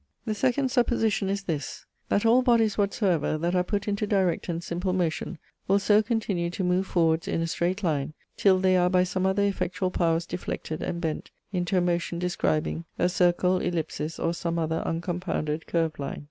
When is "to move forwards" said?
6.49-7.27